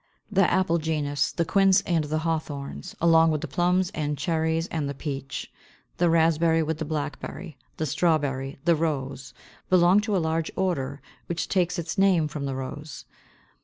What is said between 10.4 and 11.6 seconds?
order, which